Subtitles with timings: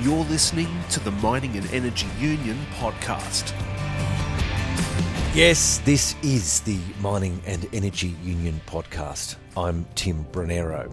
[0.00, 3.52] You're listening to the Mining and Energy Union podcast.
[5.34, 9.34] Yes, this is the Mining and Energy Union podcast.
[9.56, 10.86] I'm Tim Brunero.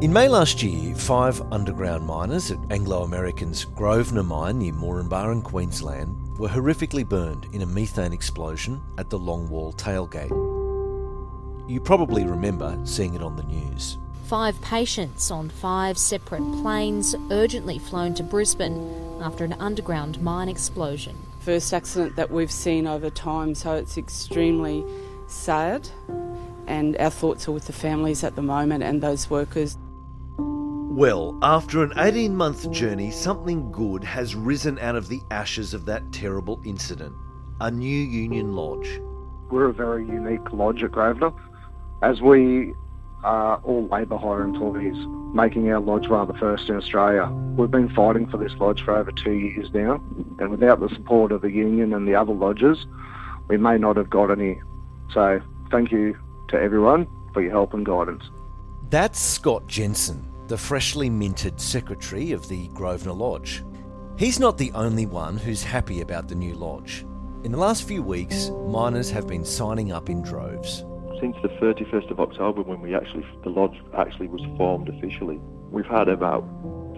[0.00, 5.42] In May last year, five underground miners at Anglo American's Grosvenor mine near Moranbah in
[5.42, 10.30] Queensland were horrifically burned in a methane explosion at the Longwall tailgate.
[11.68, 13.98] You probably remember seeing it on the news.
[14.30, 21.16] Five patients on five separate planes urgently flown to Brisbane after an underground mine explosion.
[21.40, 24.84] First accident that we've seen over time, so it's extremely
[25.26, 25.88] sad.
[26.68, 29.76] And our thoughts are with the families at the moment and those workers.
[30.38, 35.86] Well, after an 18 month journey, something good has risen out of the ashes of
[35.86, 37.16] that terrible incident
[37.60, 39.00] a new union lodge.
[39.50, 41.32] We're a very unique lodge at Grosvenor.
[42.02, 42.74] As we
[43.22, 44.96] are all labour hire employees,
[45.34, 47.26] making our lodge one of the first in Australia.
[47.56, 50.02] We've been fighting for this lodge for over two years now,
[50.38, 52.86] and without the support of the union and the other lodges,
[53.48, 54.60] we may not have got any.
[55.12, 55.40] So,
[55.70, 56.16] thank you
[56.48, 58.24] to everyone for your help and guidance.
[58.88, 63.62] That's Scott Jensen, the freshly minted secretary of the Grosvenor Lodge.
[64.16, 67.06] He's not the only one who's happy about the new lodge.
[67.44, 70.84] In the last few weeks, miners have been signing up in droves
[71.20, 75.38] since the 31st of October, when we actually the lodge actually was formed officially,
[75.70, 76.42] we've had about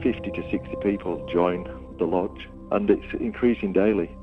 [0.02, 1.64] 50 to 60 people join
[1.98, 4.16] the lodge, and it's increasing daily.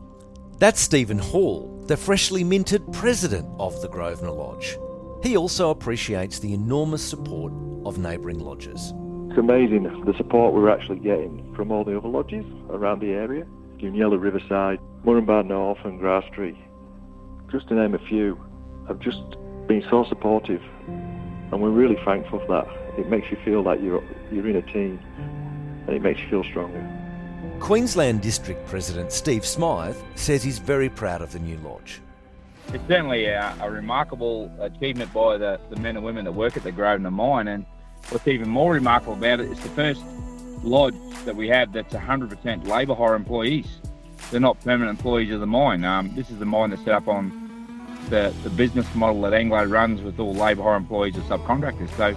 [0.57, 4.77] That's Stephen Hall, the freshly minted president of the Grosvenor Lodge.
[5.23, 7.53] He also appreciates the enormous support
[7.85, 8.93] of neighbouring lodges.
[9.29, 13.45] It's amazing the support we're actually getting from all the other lodges around the area.
[13.77, 16.57] Goonyella Riverside, Moranbah North and Grasstree,
[17.51, 18.37] just to name a few,
[18.87, 19.21] have just
[19.69, 22.99] been so supportive, and we're really thankful for that.
[22.99, 24.99] It makes you feel like you're you're in a team,
[25.85, 26.83] and it makes you feel stronger.
[27.59, 32.01] Queensland District President Steve Smythe says he's very proud of the new lodge.
[32.73, 36.63] It's certainly a, a remarkable achievement by the, the men and women that work at
[36.63, 37.63] the Grosvenor mine, and
[38.09, 40.01] what's even more remarkable about it is the first
[40.63, 43.67] lodge that we have that's 100% labour hire employees.
[44.31, 45.83] They're not permanent employees of the mine.
[45.85, 47.38] Um, this is the mine that's set up on
[48.09, 51.95] the, the business model that Anglo runs with all labour hire employees and subcontractors.
[51.97, 52.15] So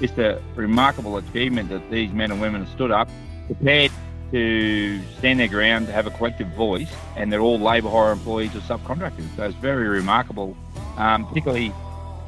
[0.00, 3.08] it's a remarkable achievement that these men and women have stood up,
[3.46, 3.90] prepared
[4.32, 8.54] to stand their ground, to have a collective voice, and they're all labour hire employees
[8.54, 9.26] or subcontractors.
[9.36, 10.56] So it's very remarkable,
[10.96, 11.72] um, particularly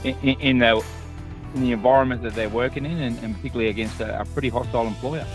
[0.04, 0.84] in, in, the
[1.54, 4.86] in the environment that they're working in, and, and particularly against a, a pretty hostile
[4.86, 5.26] employer.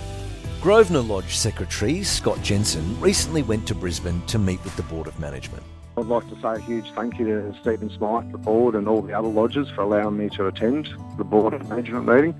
[0.61, 5.17] Grosvenor Lodge Secretary Scott Jensen recently went to Brisbane to meet with the Board of
[5.19, 5.63] Management.
[5.97, 9.02] I'd like to say a huge thank you to Stephen Smythe, the board, and all
[9.02, 12.35] the other lodges for allowing me to attend the board of management meeting.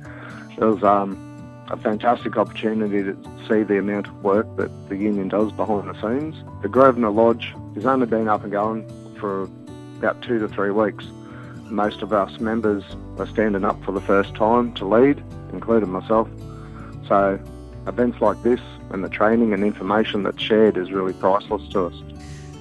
[0.52, 3.18] It was um, a fantastic opportunity to
[3.50, 6.36] see the amount of work that the union does behind the scenes.
[6.62, 8.88] The Grosvenor Lodge has only been up and going
[9.20, 9.50] for
[9.98, 11.06] about two to three weeks.
[11.64, 12.84] Most of us members
[13.18, 16.30] are standing up for the first time to lead, including myself.
[17.08, 17.40] So
[17.88, 22.17] events like this and the training and information that's shared is really priceless to us.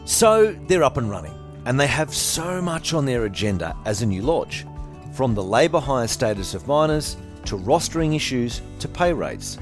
[0.06, 1.34] So they're up and running,
[1.64, 4.64] and they have so much on their agenda as a new lodge
[5.12, 9.58] from the labour hire status of miners to rostering issues to pay rates.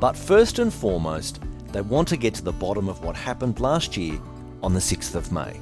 [0.00, 1.40] But first and foremost,
[1.72, 4.18] they want to get to the bottom of what happened last year
[4.62, 5.60] on the 6th of May.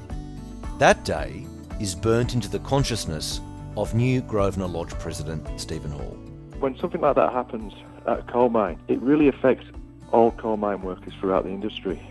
[0.79, 1.45] That day
[1.81, 3.41] is burnt into the consciousness
[3.75, 6.17] of new Grosvenor Lodge President Stephen Hall.
[6.61, 7.73] When something like that happens
[8.07, 9.65] at a coal mine, it really affects
[10.13, 12.01] all coal mine workers throughout the industry.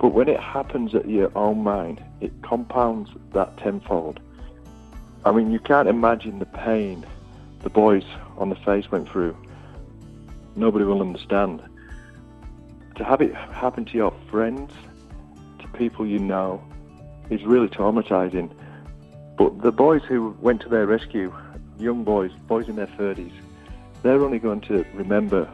[0.00, 4.18] But when it happens at your own mind, it compounds that tenfold.
[5.26, 7.04] I mean, you can't imagine the pain
[7.62, 8.04] the boys
[8.38, 9.36] on the face went through.
[10.56, 11.62] Nobody will understand.
[12.96, 14.72] To have it happen to your friends,
[15.58, 16.64] to people you know,
[17.28, 18.50] is really traumatizing.
[19.36, 21.34] But the boys who went to their rescue,
[21.78, 23.32] young boys, boys in their 30s,
[24.02, 25.46] they're only going to remember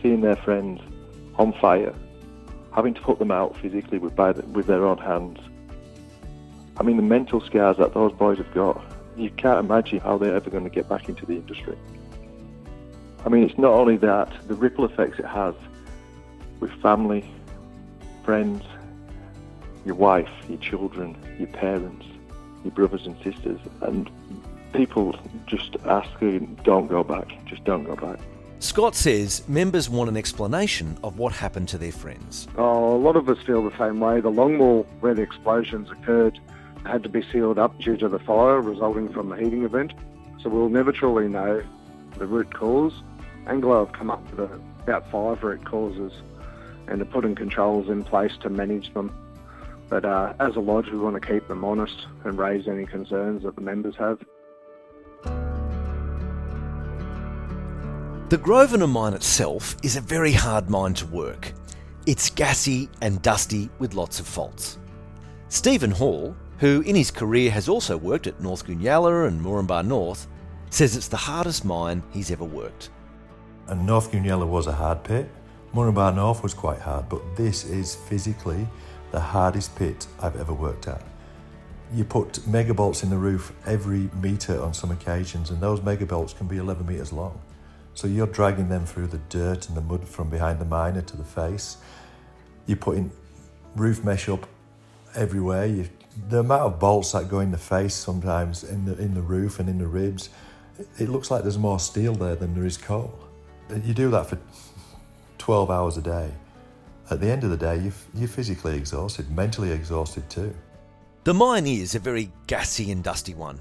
[0.00, 0.80] seeing their friends
[1.36, 1.92] on fire
[2.78, 5.40] having to put them out physically with, by the, with their own hands.
[6.76, 8.80] I mean, the mental scars that those boys have got,
[9.16, 11.76] you can't imagine how they're ever going to get back into the industry.
[13.26, 15.56] I mean, it's not only that, the ripple effects it has
[16.60, 17.28] with family,
[18.22, 18.62] friends,
[19.84, 22.06] your wife, your children, your parents,
[22.62, 24.08] your brothers and sisters, and
[24.72, 28.20] people just asking, don't go back, just don't go back.
[28.60, 32.48] Scott says members want an explanation of what happened to their friends.
[32.56, 34.20] Oh, a lot of us feel the same way.
[34.20, 36.40] The longwall where the explosions occurred
[36.84, 39.92] had to be sealed up due to the fire resulting from the heating event.
[40.42, 41.62] So we'll never truly know
[42.16, 42.92] the root cause.
[43.46, 44.50] Anglo have come up with
[44.82, 46.12] about five root causes
[46.88, 49.16] and are putting controls in place to manage them.
[49.88, 53.44] But uh, as a lodge, we want to keep them honest and raise any concerns
[53.44, 54.18] that the members have.
[58.28, 61.54] The Grosvenor mine itself is a very hard mine to work.
[62.04, 64.76] It's gassy and dusty with lots of faults.
[65.48, 70.26] Stephen Hall, who in his career has also worked at North Goonyella and Moranbah North,
[70.68, 72.90] says it's the hardest mine he's ever worked.
[73.66, 75.26] And North Goonyella was a hard pit.
[75.72, 78.68] Moranbah North was quite hard, but this is physically
[79.10, 81.02] the hardest pit I've ever worked at.
[81.94, 86.46] You put megabolts in the roof every metre on some occasions, and those megabolts can
[86.46, 87.40] be 11 metres long.
[87.98, 91.16] So you're dragging them through the dirt and the mud from behind the miner to
[91.16, 91.78] the face.
[92.66, 93.10] You're putting
[93.74, 94.46] roof mesh up
[95.16, 95.66] everywhere.
[95.66, 95.88] You,
[96.28, 99.58] the amount of bolts that go in the face sometimes in the in the roof
[99.58, 100.28] and in the ribs,
[101.00, 103.18] it looks like there's more steel there than there is coal.
[103.68, 104.38] You do that for
[105.38, 106.30] 12 hours a day.
[107.10, 110.54] At the end of the day, you're, you're physically exhausted, mentally exhausted too.
[111.24, 113.58] The mine is a very gassy and dusty one.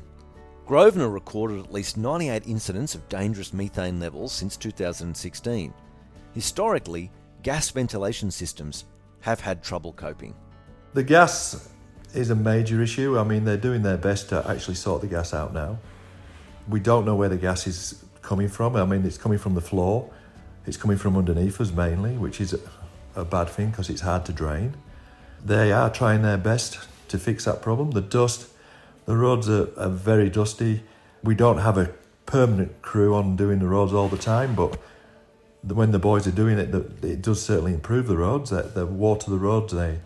[0.68, 5.74] Grosvenor recorded at least 98 incidents of dangerous methane levels since 2016.
[6.34, 7.10] Historically,
[7.42, 8.84] gas ventilation systems
[9.22, 10.36] have had trouble coping.
[10.94, 11.70] The gas
[12.14, 13.18] is a major issue.
[13.18, 15.80] I mean, they're doing their best to actually sort the gas out now.
[16.68, 18.76] We don't know where the gas is coming from.
[18.76, 20.12] I mean, it's coming from the floor,
[20.66, 22.54] it's coming from underneath us mainly, which is
[23.16, 24.76] a bad thing because it's hard to drain.
[25.46, 26.78] They are trying their best
[27.08, 27.92] to fix that problem.
[27.92, 28.50] The dust,
[29.08, 30.84] the roads are, are very dusty.
[31.24, 31.92] We don't have a
[32.28, 34.78] permanent crew on doing the roads all the time, but
[35.64, 36.74] when the boys are doing it,
[37.04, 38.52] it does certainly improve the roads.
[38.52, 40.00] They water the roads, they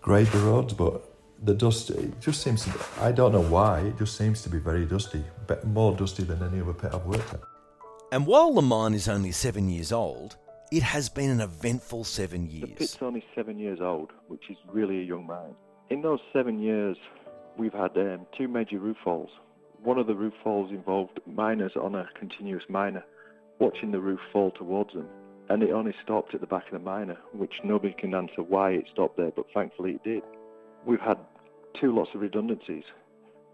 [0.00, 1.02] grade the roads, but
[1.42, 4.48] the dust, it just seems to be, I don't know why, it just seems to
[4.48, 5.22] be very dusty,
[5.64, 7.40] more dusty than any other pit I've worked at.
[8.10, 10.36] And while the mine is only seven years old,
[10.72, 12.70] it has been an eventful seven years.
[12.70, 15.54] The pit's only seven years old, which is really a young mine.
[15.90, 16.96] In those seven years,
[17.58, 19.30] we've had um, two major roof falls.
[19.82, 23.04] One of the roof falls involved miners on a continuous miner
[23.58, 25.06] watching the roof fall towards them,
[25.48, 28.70] and it only stopped at the back of the miner, which nobody can answer why
[28.70, 30.22] it stopped there, but thankfully it did.
[30.84, 31.18] We've had
[31.80, 32.84] two lots of redundancies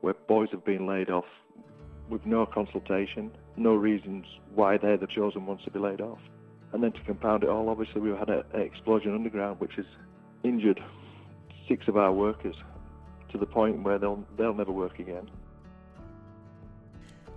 [0.01, 1.25] where boys have been laid off
[2.09, 6.19] with no consultation, no reasons why they're the chosen ones to be laid off.
[6.73, 9.85] And then to compound it all, obviously we've had an explosion underground which has
[10.43, 10.81] injured
[11.69, 12.57] six of our workers
[13.33, 15.29] to the point where they'll they'll never work again.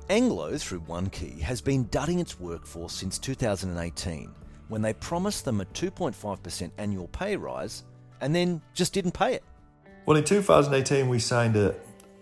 [0.09, 4.31] Anglo, through One Key, has been dudding its workforce since 2018
[4.67, 7.83] when they promised them a 2.5% annual pay rise
[8.21, 9.43] and then just didn't pay it.
[10.05, 11.75] Well, in 2018, we signed a,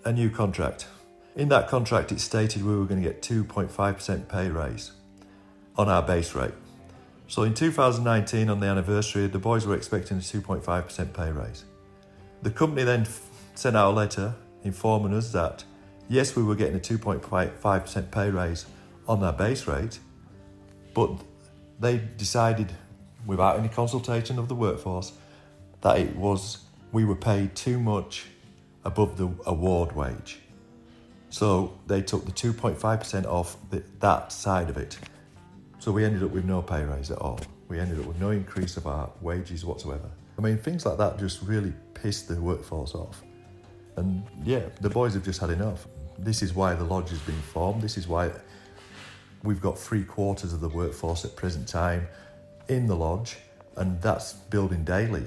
[0.06, 0.88] a new contract.
[1.36, 4.92] In that contract, it stated we were going to get 2.5% pay raise
[5.78, 6.54] on our base rate.
[7.28, 11.66] So in 2019, on the anniversary, the boys were expecting a 2.5% pay raise.
[12.44, 13.06] The company then
[13.56, 15.64] sent out a letter informing us that
[16.10, 18.66] yes, we were getting a 2.5% pay raise
[19.08, 20.00] on our base rate,
[20.94, 21.12] but
[21.80, 22.72] they decided,
[23.26, 25.14] without any consultation of the workforce,
[25.82, 26.60] that it was
[26.92, 28.26] we were paid too much
[28.86, 30.40] above the award wage.
[31.30, 34.98] So they took the 2.5% off the, that side of it.
[35.80, 37.40] So we ended up with no pay raise at all.
[37.68, 40.10] We ended up with no increase of our wages whatsoever.
[40.38, 43.24] I mean, things like that just really pissed the workforce off.
[43.96, 45.88] And yeah, the boys have just had enough.
[46.18, 47.82] This is why the lodge has been formed.
[47.82, 48.32] This is why
[49.44, 52.08] we've got three quarters of the workforce at present time
[52.70, 53.38] in the lodge,
[53.78, 55.26] and that's building daily.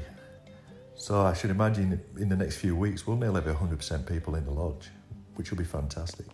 [0.95, 4.45] So I should imagine in the next few weeks we'll nearly have 100% people in
[4.45, 4.89] the lodge,
[5.35, 6.27] which will be fantastic.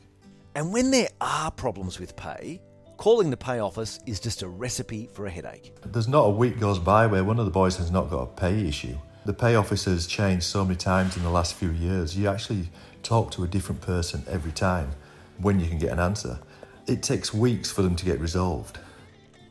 [0.55, 2.61] And when there are problems with pay,
[3.03, 5.75] Calling the pay office is just a recipe for a headache.
[5.85, 8.27] There's not a week goes by where one of the boys has not got a
[8.27, 8.97] pay issue.
[9.25, 12.17] The pay office has changed so many times in the last few years.
[12.17, 12.69] You actually
[13.05, 14.91] talk to a different person every time
[15.39, 16.41] when you can get an answer.
[16.89, 18.81] It takes weeks for them to get resolved.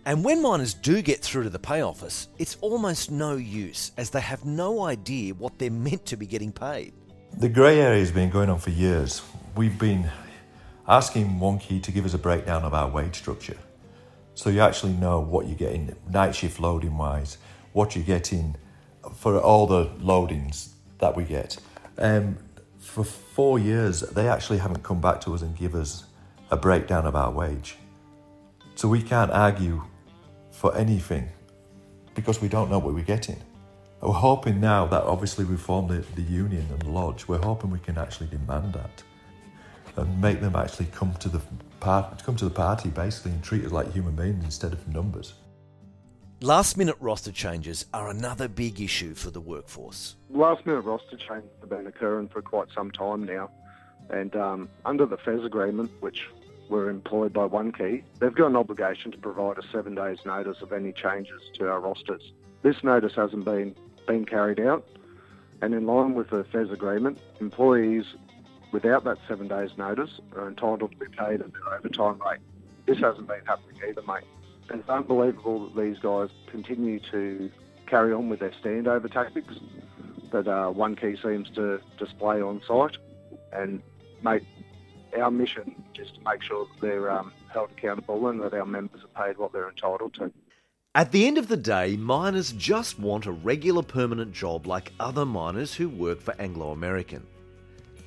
[0.06, 4.10] And when miners do get through to the pay office, it's almost no use as
[4.10, 6.92] they have no idea what they're meant to be getting paid.
[7.38, 9.22] The grey area has been going on for years.
[9.56, 10.12] We've been
[10.86, 13.58] asking One Key to give us a breakdown of our wage structure.
[14.34, 17.38] So you actually know what you're getting night shift loading wise,
[17.72, 18.58] what you're getting
[19.16, 21.58] for all the loadings that we get.
[21.98, 22.38] Um,
[22.80, 26.06] for four years, they actually haven't come back to us and give us
[26.50, 27.78] a breakdown of our wage.
[28.76, 29.84] So we can't argue
[30.52, 31.30] for anything
[32.16, 33.42] because we don't know what we're getting.
[34.02, 37.80] We're hoping now that obviously we formed the, the union and lodge, we're hoping we
[37.80, 39.04] can actually demand that.
[39.98, 41.42] and make them actually come to the
[41.80, 45.34] part, come to the party basically and treat us like human beings instead of numbers.
[46.44, 50.16] Last minute roster changes are another big issue for the workforce.
[50.32, 53.52] Last minute roster changes have been occurring for quite some time now,
[54.10, 56.28] and um, under the FES agreement, which
[56.68, 60.64] we're employed by One Key, they've got an obligation to provide a seven days notice
[60.64, 62.32] of any changes to our rosters.
[62.64, 63.76] This notice hasn't been
[64.08, 64.84] been carried out,
[65.62, 68.06] and in line with the FES agreement, employees
[68.72, 72.40] without that seven days notice are entitled to be paid at their overtime rate.
[72.88, 74.24] This hasn't been happening either, mate.
[74.74, 77.52] It's unbelievable that these guys continue to
[77.88, 79.56] carry on with their standover tactics
[80.32, 82.98] that uh, One Key seems to display on site.
[83.52, 83.82] And,
[84.24, 84.44] mate,
[85.20, 89.02] our mission is to make sure that they're um, held accountable and that our members
[89.04, 90.32] are paid what they're entitled to.
[90.96, 95.26] At the end of the day, miners just want a regular permanent job like other
[95.26, 97.26] miners who work for Anglo American.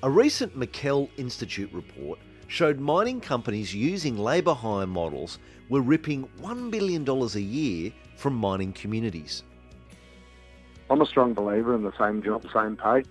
[0.02, 2.18] A recent McKell Institute report
[2.54, 8.72] showed mining companies using labour hire models were ripping $1 billion a year from mining
[8.72, 9.42] communities.
[10.88, 13.02] I'm a strong believer in the same job, same pay.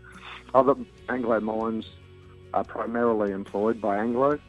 [0.53, 0.75] Other
[1.09, 1.85] Anglo mines
[2.53, 4.39] are primarily employed by Anglo,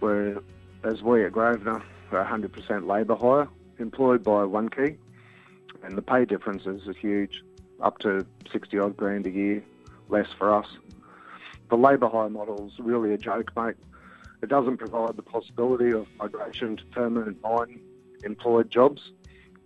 [0.00, 4.98] whereas we at Grosvenor are 100% labour hire, employed by One Key,
[5.82, 7.42] and the pay differences are huge,
[7.80, 9.64] up to 60 odd grand a year
[10.10, 10.66] less for us.
[11.70, 13.76] The labour hire model is really a joke, mate.
[14.42, 17.80] It doesn't provide the possibility of migration to permanent mine
[18.24, 19.12] employed jobs,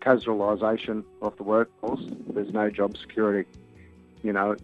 [0.01, 2.01] casualisation of the workforce.
[2.33, 3.49] There's no job security.
[4.23, 4.57] You know,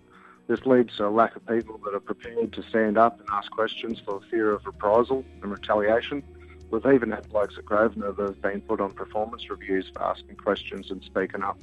[0.47, 3.51] this leads to a lack of people that are prepared to stand up and ask
[3.51, 6.23] questions for fear of reprisal and retaliation.
[6.71, 10.37] We've even had blokes at Grosvenor that have been put on performance reviews for asking
[10.37, 11.59] questions and speaking up.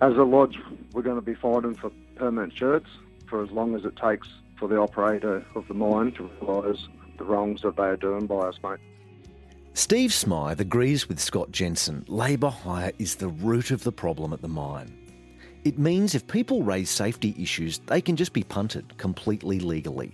[0.00, 0.58] As a lodge,
[0.92, 2.88] we're going to be fighting for permanent shirts
[3.28, 6.86] for as long as it takes for the operator of the mine to realise
[7.20, 8.80] the wrongs that they are doing by us, mate.
[9.74, 14.42] Steve Smythe agrees with Scott Jensen labour hire is the root of the problem at
[14.42, 14.96] the mine.
[15.64, 20.12] It means if people raise safety issues, they can just be punted completely legally.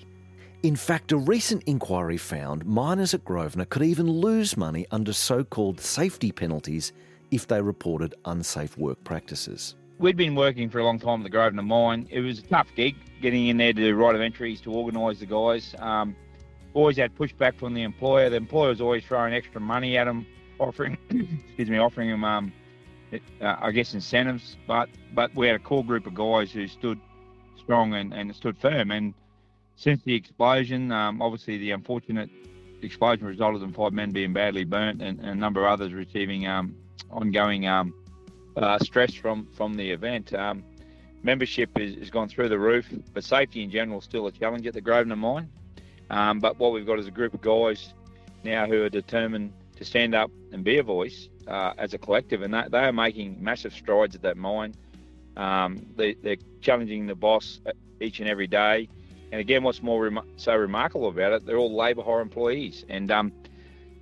[0.64, 5.44] In fact, a recent inquiry found miners at Grosvenor could even lose money under so
[5.44, 6.92] called safety penalties
[7.30, 9.76] if they reported unsafe work practices.
[9.98, 12.08] We'd been working for a long time at the Grosvenor mine.
[12.10, 15.20] It was a tough gig getting in there to do right of entries to organise
[15.20, 15.75] the guys.
[15.78, 16.16] Um,
[16.76, 18.28] always had pushback from the employer.
[18.28, 20.26] The employer was always throwing extra money at them,
[20.59, 22.52] offering, excuse me, offering them, um,
[23.40, 24.56] uh, I guess, incentives.
[24.66, 27.00] But but we had a core group of guys who stood
[27.56, 28.90] strong and, and stood firm.
[28.90, 29.14] And
[29.76, 32.28] since the explosion, um, obviously the unfortunate
[32.83, 36.47] explosion resulted in five men being badly burnt and, and a number of others receiving
[36.47, 36.76] um,
[37.11, 37.95] ongoing um,
[38.56, 40.35] uh, stress from from the event.
[40.35, 40.62] Um,
[41.23, 44.75] membership has gone through the roof, but safety in general is still a challenge at
[44.75, 45.49] the Grosvenor mine.
[46.10, 47.92] Um, but what we've got is a group of guys
[48.44, 52.42] now who are determined to stand up and be a voice uh, as a collective,
[52.42, 54.75] and they, they, are making massive strides at that mine.
[55.36, 57.60] Um, they, are challenging the boss
[58.00, 58.88] each and every day.
[59.32, 62.84] And again, what's more rem- so remarkable about it, they're all labour hire employees.
[62.88, 63.32] And, um,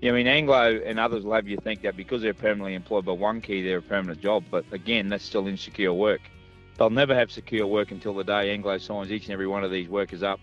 [0.01, 2.75] you know, I mean, Anglo and others will have you think that because they're permanently
[2.75, 4.45] employed by One Key, they're a permanent job.
[4.51, 6.21] But again, that's still insecure work.
[6.77, 9.71] They'll never have secure work until the day Anglo signs each and every one of
[9.71, 10.41] these workers up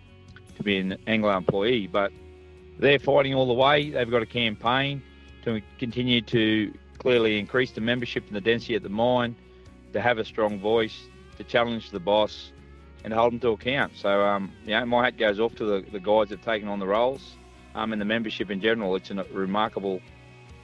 [0.55, 2.11] to be an Anglo employee, but
[2.79, 3.89] they're fighting all the way.
[3.89, 5.01] They've got a campaign
[5.43, 9.35] to continue to clearly increase the membership and the density at the mine,
[9.93, 11.05] to have a strong voice,
[11.37, 12.51] to challenge the boss,
[13.03, 13.93] and hold them to account.
[13.95, 16.87] So, um, my hat goes off to the, the guys that have taken on the
[16.87, 17.35] roles
[17.75, 18.95] um, and the membership in general.
[18.95, 19.99] It's a remarkable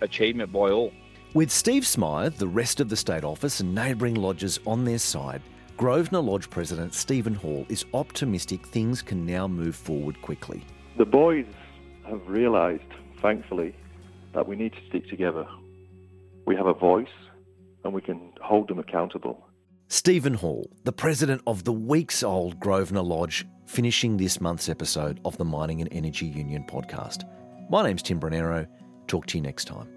[0.02, 0.94] achievement by all.
[1.34, 5.42] With Steve Smythe, the rest of the state office, and neighbouring lodges on their side,
[5.78, 10.66] Grosvenor Lodge President Stephen Hall is optimistic things can now move forward quickly.
[10.98, 11.46] The boys
[12.10, 12.82] have realised,
[13.22, 13.76] thankfully,
[14.34, 15.46] that we need to stick together.
[16.48, 17.08] We have a voice
[17.84, 19.48] and we can hold them accountable.
[19.88, 25.38] Stephen Hall, the president of the weeks old Grosvenor Lodge, finishing this month's episode of
[25.38, 27.24] the Mining and Energy Union podcast.
[27.70, 28.68] My name's Tim Brunero.
[29.06, 29.97] Talk to you next time.